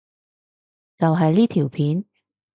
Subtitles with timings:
[0.97, 2.05] 就係呢條片？